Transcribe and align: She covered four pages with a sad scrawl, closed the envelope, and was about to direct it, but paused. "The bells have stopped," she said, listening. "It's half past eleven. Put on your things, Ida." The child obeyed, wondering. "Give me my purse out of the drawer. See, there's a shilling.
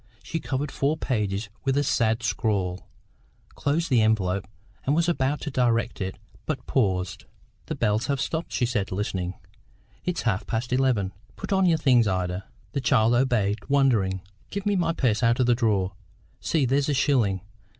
She 0.23 0.39
covered 0.39 0.71
four 0.71 0.97
pages 0.97 1.47
with 1.63 1.77
a 1.77 1.83
sad 1.83 2.23
scrawl, 2.23 2.89
closed 3.49 3.91
the 3.91 4.01
envelope, 4.01 4.47
and 4.83 4.95
was 4.95 5.07
about 5.07 5.41
to 5.41 5.51
direct 5.51 6.01
it, 6.01 6.17
but 6.47 6.65
paused. 6.65 7.25
"The 7.67 7.75
bells 7.75 8.07
have 8.07 8.19
stopped," 8.19 8.51
she 8.51 8.65
said, 8.65 8.91
listening. 8.91 9.35
"It's 10.03 10.23
half 10.23 10.47
past 10.47 10.73
eleven. 10.73 11.13
Put 11.35 11.53
on 11.53 11.67
your 11.67 11.77
things, 11.77 12.07
Ida." 12.07 12.45
The 12.71 12.81
child 12.81 13.13
obeyed, 13.13 13.59
wondering. 13.69 14.21
"Give 14.49 14.65
me 14.65 14.75
my 14.75 14.91
purse 14.91 15.21
out 15.21 15.39
of 15.39 15.45
the 15.45 15.53
drawer. 15.53 15.91
See, 16.39 16.65
there's 16.65 16.89
a 16.89 16.95
shilling. 16.95 17.41